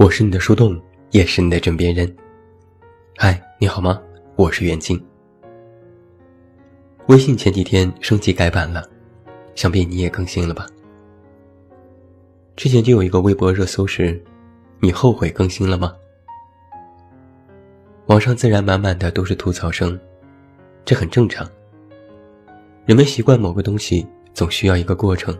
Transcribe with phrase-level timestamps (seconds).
[0.00, 2.10] 我是你的树洞，也是你的枕边人。
[3.18, 4.00] 嗨，你好吗？
[4.34, 4.98] 我是袁静。
[7.08, 8.82] 微信前几天升级改版了，
[9.54, 10.66] 想必你也更新了吧？
[12.56, 14.18] 之前就有一个微博热搜是
[14.80, 15.94] ：“你后悔更新了吗？”
[18.08, 20.00] 网上自然满满的都是吐槽声，
[20.82, 21.46] 这很正常。
[22.86, 25.38] 人们习惯某个东西，总需要一个过程。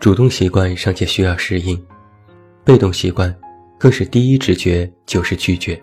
[0.00, 1.80] 主动习惯尚且需要适应。
[2.64, 3.34] 被动习惯，
[3.76, 5.80] 更是第一直觉就是拒绝。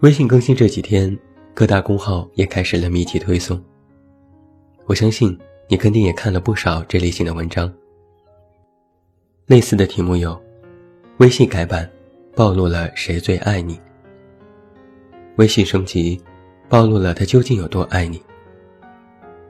[0.00, 1.16] 微信更新这几天，
[1.52, 3.62] 各大公号也开始了密集推送。
[4.86, 5.36] 我相信
[5.68, 7.70] 你肯定也看了不少这类型的文章。
[9.46, 10.40] 类似的题目有：
[11.18, 11.90] 微信改版，
[12.34, 13.74] 暴露了谁最爱你；
[15.36, 16.18] 微信升级，
[16.68, 18.18] 暴露了他究竟有多爱你；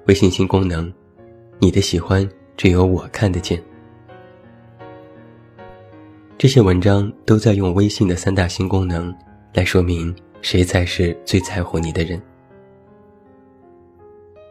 [0.06, 0.92] 微信新功能，
[1.60, 3.62] 你的喜欢只有我看得见。
[6.38, 9.14] 这些文章都在用微信的三大新功能
[9.54, 12.20] 来说明谁才是最在乎你的人。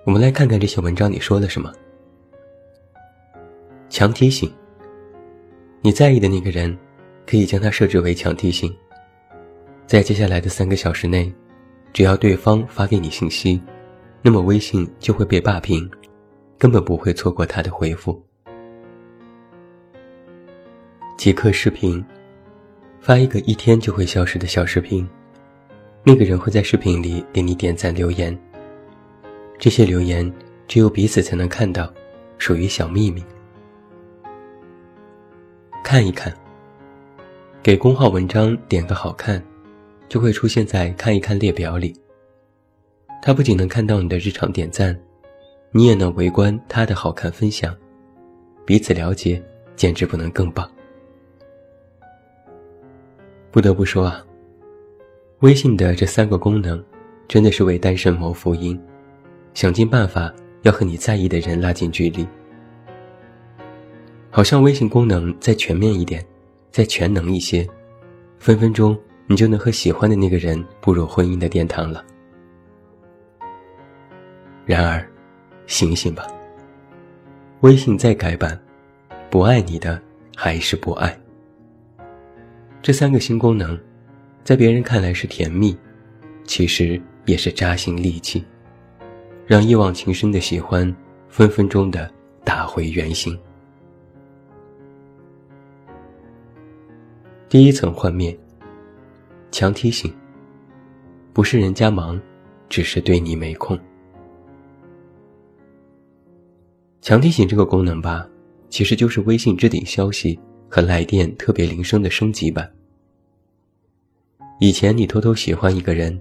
[0.04, 1.72] 我们来看看这些文章里说了什么。
[3.88, 4.52] 强提醒：
[5.82, 6.76] 你在意的那个人，
[7.28, 8.76] 可以将它设置为强提醒，
[9.86, 11.32] 在接下来的三个小时内，
[11.94, 13.62] 只要对方发给你信息，
[14.24, 15.88] 那么微信就会被霸屏，
[16.58, 18.25] 根本不会错过他的回复。
[21.26, 22.06] 即刻视频，
[23.00, 25.10] 发一个一天就会消失的小视频，
[26.04, 28.40] 那个人会在视频里给你点赞留言。
[29.58, 30.32] 这些留言
[30.68, 31.92] 只有彼此才能看到，
[32.38, 33.24] 属于小秘密。
[35.84, 36.32] 看一看，
[37.64, 39.44] 给公号文章点个好看，
[40.08, 42.00] 就会出现在看一看列表里。
[43.24, 44.96] 他不仅能看到你的日常点赞，
[45.72, 47.76] 你也能围观他的好看分享，
[48.64, 49.44] 彼此了解，
[49.76, 50.70] 简直不能更棒。
[53.56, 54.22] 不得不说啊，
[55.40, 56.84] 微信的这三个功能，
[57.26, 58.78] 真的是为单身谋福音，
[59.54, 60.30] 想尽办法
[60.64, 62.28] 要和你在意的人拉近距离。
[64.30, 66.22] 好像微信功能再全面一点，
[66.70, 67.66] 再全能一些，
[68.40, 72.04] 分分钟你就能和喜欢的那个人步入婚姻的殿堂了。
[74.66, 75.10] 然而，
[75.66, 76.28] 醒醒吧，
[77.62, 78.62] 微信再改版，
[79.30, 79.98] 不爱你的
[80.36, 81.18] 还是不爱。
[82.86, 83.76] 这三个新功能，
[84.44, 85.76] 在别人看来是甜蜜，
[86.44, 88.46] 其实也是扎心利器，
[89.48, 90.96] 让一往情深的喜欢
[91.28, 92.08] 分分钟的
[92.44, 93.36] 打回原形。
[97.50, 98.38] 第一层幻灭，
[99.50, 100.14] 强提醒，
[101.34, 102.22] 不是人家忙，
[102.70, 103.76] 只是对你没空。
[107.02, 108.30] 强提醒这个功能吧，
[108.70, 110.40] 其实就是微信置顶消息。
[110.68, 112.70] 和来电特别铃声的升级版。
[114.60, 116.18] 以前你偷偷喜欢一个人，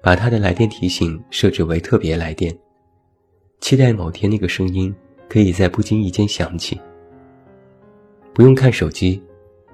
[0.00, 2.56] 把他的来电提醒设置为特别来电，
[3.60, 4.94] 期待某天那个声音
[5.28, 6.80] 可以在不经意间响起。
[8.32, 9.20] 不用看手机，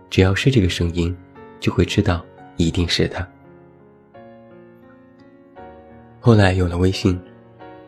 [0.08, 1.14] 只要是这个声音，
[1.60, 2.24] 就会知道
[2.56, 3.28] 一定是他。
[6.18, 7.20] 后来有了微信，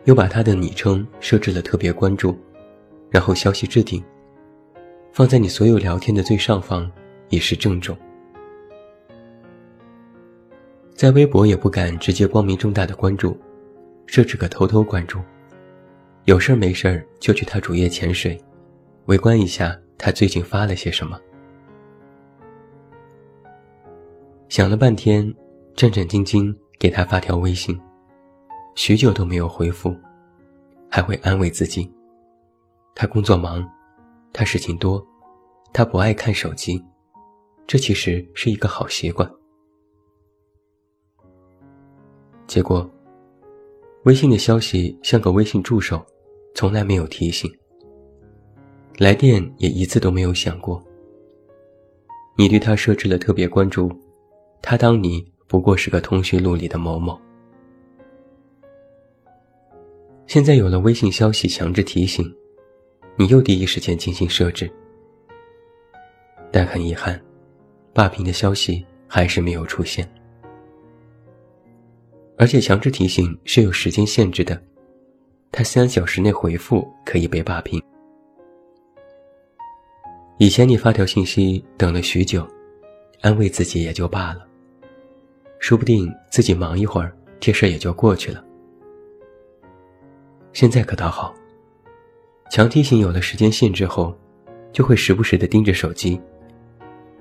[0.04, 2.36] 又把他的昵称设置了特别关注，
[3.08, 4.04] 然后消息置顶。
[5.14, 6.90] 放在你所有聊天的最上方，
[7.30, 7.96] 以示郑重。
[11.04, 13.38] 在微博也不敢直接光明正大的关注，
[14.06, 15.20] 设置个偷偷关注，
[16.24, 18.42] 有事儿没事儿就去他主页潜水，
[19.04, 21.20] 围观一下他最近发了些什么。
[24.48, 25.30] 想了半天，
[25.76, 27.78] 战战兢兢给他发条微信，
[28.74, 29.94] 许久都没有回复，
[30.88, 31.86] 还会安慰自己，
[32.94, 33.62] 他工作忙。
[34.32, 35.06] 他事情多，
[35.70, 36.82] 他不爱看手机，
[37.66, 39.30] 这其实是一个好习惯。
[42.46, 42.88] 结果，
[44.04, 46.04] 微信的消息像个微信助手，
[46.54, 47.50] 从来没有提醒，
[48.98, 50.82] 来电也一次都没有响过。
[52.36, 53.90] 你对他设置了特别关注，
[54.60, 57.18] 他当你不过是个通讯录里的某某。
[60.26, 62.34] 现在有了微信消息强制提醒。
[63.16, 64.68] 你又第一时间进行设置，
[66.50, 67.22] 但很遗憾，
[67.92, 70.04] 霸屏的消息还是没有出现。
[72.36, 74.60] 而且强制提醒是有时间限制的，
[75.52, 77.82] 他三小时内回复可以被霸屏。
[80.38, 82.46] 以前你发条信息等了许久，
[83.20, 84.44] 安慰自己也就罢了，
[85.60, 88.44] 说不定自己忙一会儿，这事也就过去了。
[90.52, 91.32] 现在可倒好。
[92.50, 94.16] 强提醒有了时间限制后，
[94.72, 96.20] 就会时不时的盯着手机，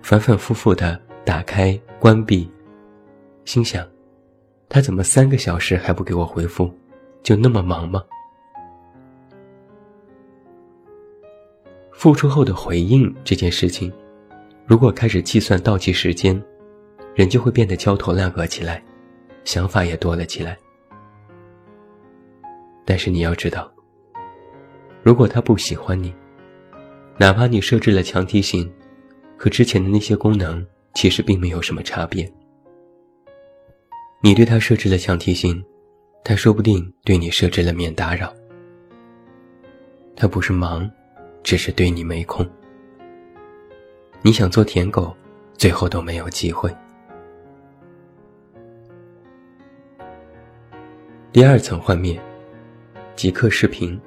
[0.01, 2.49] 反反复复的打开关闭，
[3.45, 3.87] 心想：
[4.73, 6.67] 他怎么三个小时还不给我回复？
[7.21, 8.03] 就那么忙吗？
[11.91, 13.93] 付出后的回应这件事情，
[14.65, 16.43] 如果开始计算倒计时间，
[17.13, 18.83] 人就会变得焦头烂额起来，
[19.43, 20.57] 想法也多了起来。
[22.83, 23.71] 但是你要知道，
[25.03, 26.11] 如果他不喜欢你，
[27.19, 28.67] 哪怕你设置了强提醒，
[29.37, 30.65] 和之前的那些功能
[30.95, 32.27] 其实并没有什么差别。
[34.25, 35.61] 你对他设置了强提醒，
[36.23, 38.33] 他说不定对你设置了免打扰。
[40.15, 40.89] 他不是忙，
[41.43, 42.49] 只是对你没空。
[44.21, 45.13] 你想做舔狗，
[45.57, 46.73] 最后都没有机会。
[51.33, 52.17] 第二层幻灭。
[53.15, 53.99] 即刻视频，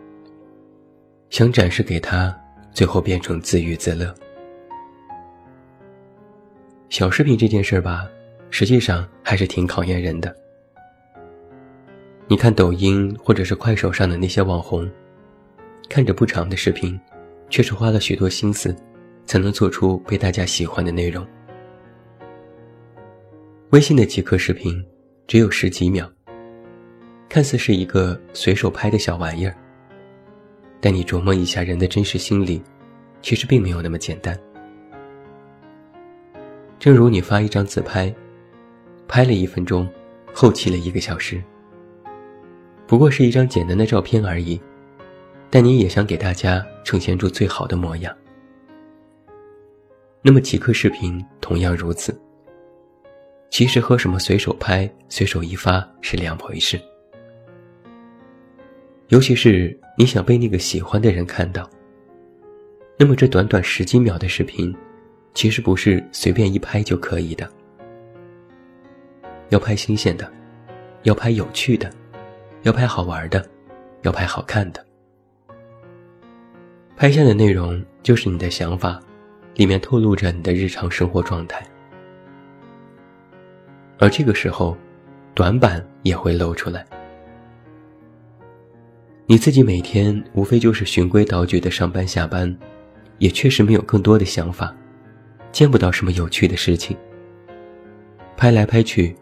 [1.29, 2.35] 想展示给他，
[2.73, 4.13] 最后变成自娱自乐。
[6.89, 8.09] 小视频这件事儿吧，
[8.50, 10.34] 实际上还是挺考验人的。
[12.28, 14.90] 你看抖音或者是快手上的那些网红，
[15.88, 16.98] 看着不长的视频，
[17.48, 18.75] 却是花了许多心思，
[19.25, 21.26] 才能做出被大家喜欢的内容。
[23.70, 24.84] 微信的即刻视频，
[25.26, 26.10] 只有十几秒。
[27.28, 29.54] 看似是一个随手拍的小玩意儿，
[30.81, 32.62] 但你琢磨一下人的真实心理，
[33.20, 34.38] 其实并没有那么简单。
[36.78, 38.14] 正如你发一张自拍，
[39.08, 39.88] 拍了一分钟，
[40.32, 41.43] 后期了一个小时，
[42.87, 44.61] 不过是一张简单的照片而已，
[45.50, 48.14] 但你也想给大家呈现出最好的模样。
[50.23, 52.19] 那么即刻视频同样如此，
[53.49, 56.81] 其实和什么随手拍、随手一发是两回事。
[59.08, 61.70] 尤其是你想被那个喜欢的人看到，
[62.99, 64.75] 那么这短短十几秒的视频，
[65.32, 67.49] 其实不是随便一拍就可以的。
[69.48, 70.31] 要拍新鲜的，
[71.04, 71.90] 要拍有趣的，
[72.62, 73.48] 要拍好玩的，
[74.02, 74.84] 要拍好看的。
[76.96, 79.00] 拍下的内容就是你的想法，
[79.54, 81.64] 里面透露着你的日常生活状态。
[83.98, 84.76] 而这个时候，
[85.34, 86.84] 短板也会露出来。
[89.26, 92.56] 你自己每天无非就是循规蹈矩的上班下班，
[93.19, 94.75] 也确实没有更多的想法，
[95.50, 96.96] 见不到什么有趣的事情。
[98.37, 99.16] 拍来拍去，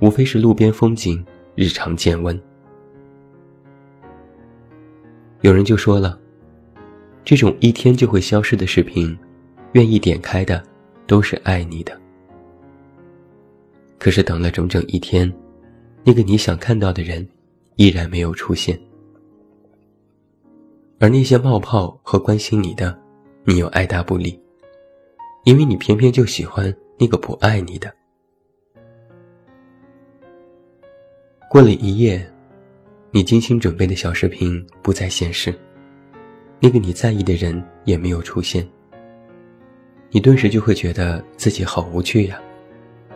[0.00, 1.24] 无非是路边风景、
[1.54, 2.40] 日常见闻。
[5.42, 6.18] 有人就说了，
[7.24, 9.16] 这种一天就会消失的视频，
[9.72, 10.62] 愿意点开的
[11.06, 11.98] 都是爱你的。
[13.98, 15.30] 可是等了整整一天，
[16.02, 17.26] 那个你想看到的人，
[17.76, 18.78] 依然没有出现。
[20.98, 22.98] 而那些冒泡和关心你的，
[23.44, 24.38] 你又爱答不理，
[25.44, 27.94] 因为你偏偏就喜欢那个不爱你的。
[31.50, 32.24] 过了一夜，
[33.10, 35.52] 你精心准备的小视频不再显示，
[36.60, 38.64] 那个你在意的人也没有出现，
[40.10, 42.40] 你顿时就会觉得自己好无趣呀，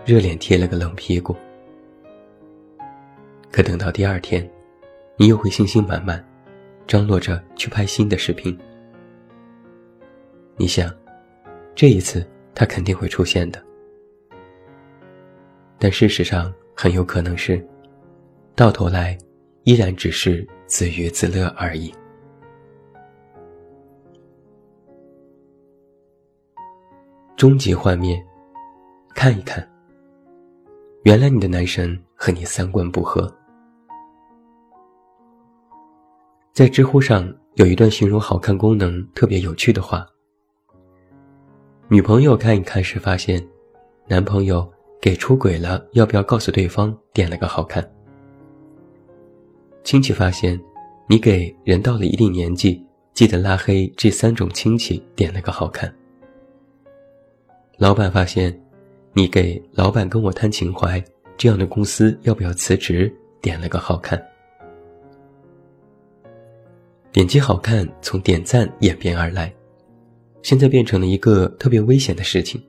[0.04, 1.36] 热脸贴了个冷屁股。
[3.52, 4.50] 可等到第二天，
[5.16, 6.22] 你又会信心满满。
[6.88, 8.58] 张罗着去拍新的视频，
[10.56, 10.92] 你想，
[11.72, 13.62] 这一次他肯定会出现的。
[15.78, 17.64] 但事实上，很有可能是，
[18.56, 19.18] 到头来，
[19.64, 21.92] 依然只是自娱自乐而已。
[27.36, 28.16] 终极幻灭，
[29.12, 29.68] 看一看，
[31.02, 33.32] 原来你的男神和你三观不合。
[36.52, 40.06] 在知乎上有一段形容好看功能特别有趣的话：
[41.88, 43.44] 女朋友看一看时发现，
[44.06, 47.82] 男朋友给出轨了要不要告诉对方点了个好看；
[49.84, 50.58] 亲戚发现
[51.06, 55.86] 你给人到了一定年纪记得拉黑这三种亲戚点了个好看；
[57.76, 58.58] 老板发现
[59.12, 61.02] 你给老板跟我谈情怀
[61.36, 64.20] 这样的公司要不要辞职点了个好看。
[67.12, 69.54] 点击好看从点赞演变而来，
[70.42, 72.60] 现在变成了一个特别危险的事情。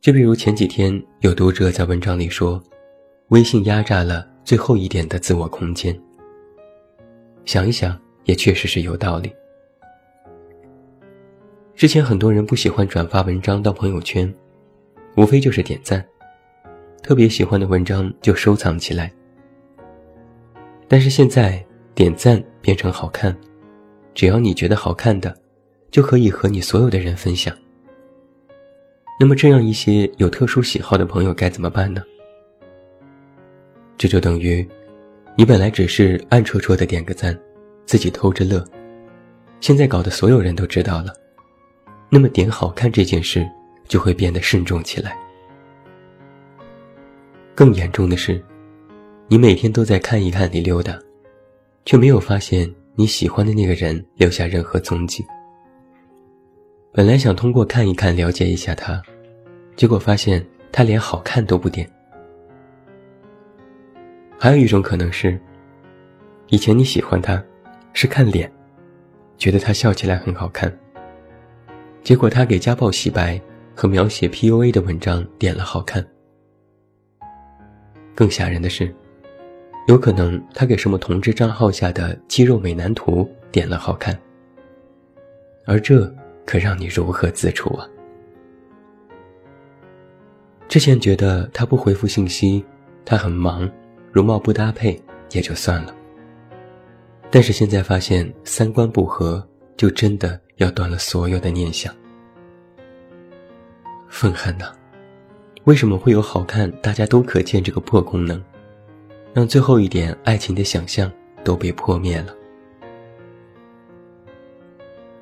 [0.00, 2.60] 就比如前几天有读者在文章里说，
[3.28, 5.94] 微信压榨了最后一点的自我空间。
[7.44, 9.30] 想一想，也确实是有道理。
[11.74, 14.32] 之前很多人不喜欢转发文章到朋友圈，
[15.16, 16.02] 无非就是点赞，
[17.02, 19.12] 特别喜欢的文章就收藏起来。
[20.88, 21.62] 但是现在
[21.94, 22.42] 点赞。
[22.66, 23.32] 变成好看，
[24.12, 25.32] 只要你觉得好看的，
[25.88, 27.56] 就可以和你所有的人分享。
[29.20, 32.02] 那么，这样一些有特殊喜好的朋友该怎么办呢？
[33.98, 34.66] 这就等于，
[35.36, 37.38] 你本来只是暗戳戳的点个赞，
[37.86, 38.64] 自己偷着乐，
[39.60, 41.14] 现在搞得所有人都知道了，
[42.10, 43.48] 那么点好看这件事
[43.88, 45.16] 就会变得慎重起来。
[47.54, 48.42] 更严重的是，
[49.28, 50.98] 你每天都在看一看里溜达，
[51.86, 55.24] 却没有发现你喜欢的那个人留下任何踪迹。
[56.92, 59.02] 本来想通过看一看了解一下他，
[59.74, 61.90] 结果发现他连好看都不点。
[64.38, 65.38] 还有一种可能是，
[66.48, 67.42] 以前你喜欢他，
[67.92, 68.50] 是看脸，
[69.38, 70.70] 觉得他笑起来很好看。
[72.02, 73.40] 结果他给家暴洗白
[73.74, 76.06] 和描写 PUA 的文章点了好看。
[78.14, 78.94] 更吓人的是，
[79.88, 84.16] 有可能他给什么同志账号下的肌肉美男图点了好看，
[85.64, 86.14] 而这
[86.44, 87.88] 可让你如何自处啊？
[90.68, 92.64] 之前觉得他不回复信息，
[93.04, 93.68] 他很忙，
[94.16, 94.98] 容貌不搭配
[95.32, 95.94] 也就算了，
[97.30, 99.46] 但是现在发现三观不合，
[99.76, 101.94] 就真的要断了所有的念想，
[104.08, 104.72] 愤恨呐！
[105.64, 108.42] 为什么会有好看大家都可见这个破功能，
[109.34, 111.12] 让最后一点爱情的想象
[111.44, 112.34] 都被破灭了？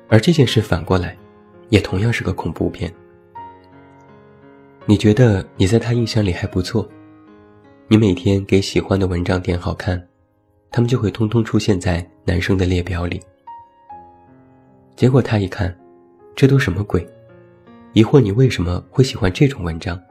[0.07, 1.17] 而这件事反过来，
[1.67, 2.89] 也同样是个恐怖片。
[4.85, 6.87] 你觉得你在他印象里还不错，
[7.87, 10.03] 你每天给喜欢的文章点好看，
[10.71, 13.21] 他们就会通通出现在男生的列表里。
[14.95, 15.77] 结果他一看，
[16.35, 17.07] 这都什么鬼？
[17.93, 20.01] 疑惑你为什么会喜欢这种文章？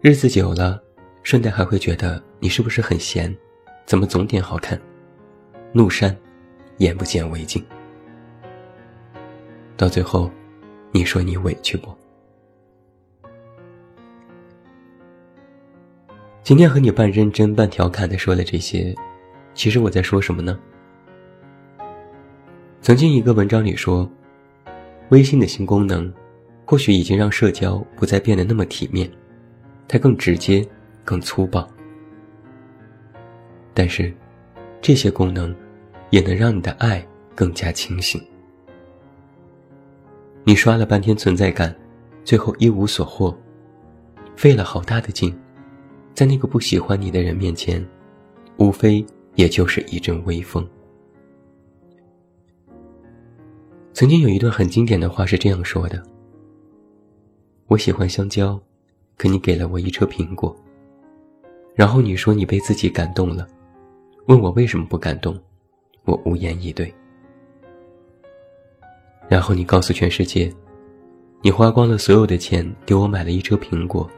[0.00, 0.82] 日子久了，
[1.22, 3.32] 顺带还会觉得你是不是很闲？
[3.86, 4.76] 怎么总点好看？
[5.72, 6.14] 怒删，
[6.78, 7.64] 眼不见为净。
[9.76, 10.28] 到最后，
[10.90, 11.96] 你说你委屈不？
[16.48, 18.94] 今天和你半认真半调侃的说了这些，
[19.52, 20.58] 其实我在说什么呢？
[22.80, 24.10] 曾经一个文章里说，
[25.10, 26.10] 微信的新功能，
[26.64, 29.10] 或许已经让社交不再变得那么体面。
[29.86, 30.66] 它更直接，
[31.04, 31.68] 更粗暴，
[33.74, 34.10] 但是
[34.80, 35.54] 这些功能
[36.08, 38.18] 也能让你的爱更加清醒。
[40.44, 41.76] 你刷了半天存在感，
[42.24, 43.38] 最后一无所获，
[44.34, 45.38] 费了好大的劲，
[46.18, 47.80] 在那个不喜欢你的人面前，
[48.56, 49.06] 无非
[49.36, 50.68] 也就是一阵微风。
[53.92, 56.02] 曾经有一段很经典的话是这样说的
[57.70, 58.60] ：“我喜欢香蕉。”
[59.16, 60.56] 可你给了我一车苹果，
[61.76, 63.46] 然后你说你被自己感动了，
[64.26, 65.38] 问我为什么不感动，
[66.04, 66.92] 我无言以对。
[69.28, 70.52] 然后你告诉全世界，
[71.42, 74.10] 你花光了所有的钱给我买了一车苹果，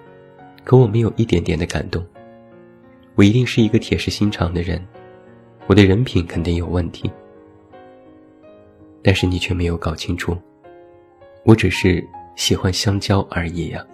[0.65, 2.05] 可我没有一点点的感动。
[3.15, 4.81] 我一定是一个铁石心肠的人，
[5.67, 7.11] 我的人品肯定有问题。
[9.03, 10.37] 但是你却没有搞清楚，
[11.45, 13.85] 我只是喜欢香蕉而已呀。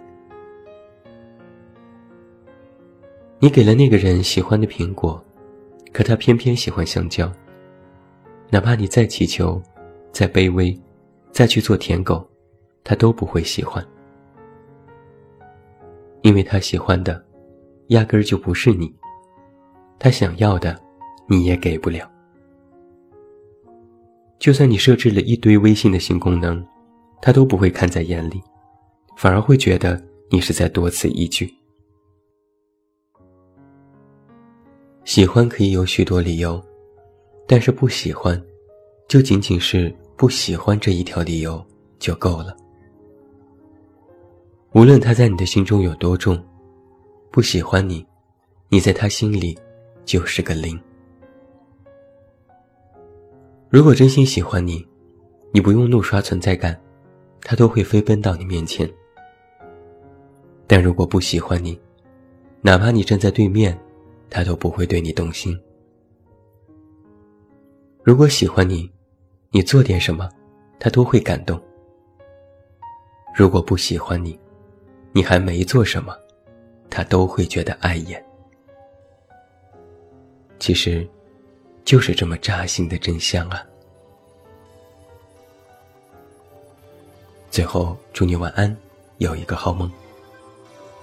[3.39, 5.23] 你给了那个人喜欢的苹果，
[5.91, 7.31] 可他偏偏喜欢香蕉。
[8.49, 9.61] 哪怕你再祈求、
[10.11, 10.77] 再卑微、
[11.31, 12.25] 再去做舔狗，
[12.83, 13.85] 他都不会喜欢，
[16.27, 17.25] 因为他喜欢的，
[17.87, 18.93] 压根儿就不是你。
[19.97, 20.77] 他想要的，
[21.29, 22.05] 你也给不了。
[24.37, 26.61] 就算你设置了一堆微信的新功能，
[27.21, 28.43] 他都不会看在眼里，
[29.15, 31.49] 反而会觉得你是在多此一举。
[35.05, 36.61] 喜欢可以有许多理由，
[37.47, 38.37] 但是不喜欢，
[39.07, 41.65] 就仅仅是不喜欢这一条理由
[41.99, 42.53] 就够了。
[44.77, 46.39] 无论他在你的心中有多重，
[47.31, 48.05] 不喜欢你，
[48.69, 49.57] 你在他心里
[50.05, 50.79] 就是个零。
[53.69, 54.87] 如果真心喜欢你，
[55.51, 56.79] 你不用怒刷存在感，
[57.41, 58.87] 他都会飞奔到你面前。
[60.67, 61.81] 但如果不喜欢你，
[62.61, 63.75] 哪怕你站在对面。
[64.29, 65.59] 他都不会对你动心。
[68.03, 68.87] 如果喜欢你，
[69.49, 70.29] 你做点什么，
[70.79, 71.57] 他都会感动；
[73.33, 74.37] 如果不喜欢你，
[75.17, 76.15] 你还没做什么，
[76.91, 78.23] 他都会觉得碍眼。
[80.59, 81.09] 其实，
[81.83, 83.65] 就是这么扎心的真相啊！
[87.49, 88.77] 最后，祝你晚安，
[89.17, 89.91] 有一个好梦。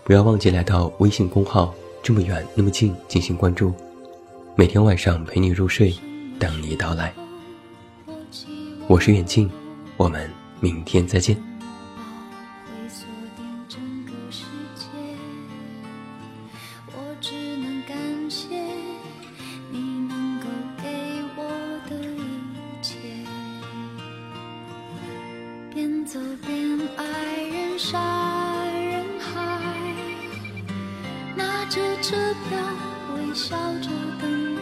[0.04, 1.74] 不要忘记来到微信公号。
[2.00, 3.74] 这么远，那么近，进行关注。
[4.54, 5.92] 每天晚上陪你入睡，
[6.38, 7.12] 等你到来。
[8.86, 9.50] 我是远近，
[9.96, 10.30] 我们
[10.60, 11.36] 明天再见。
[27.74, 28.00] 人山
[28.72, 29.60] 人海
[31.34, 32.14] 拿着车
[32.48, 32.56] 票
[33.16, 33.88] 微笑着
[34.20, 34.53] 等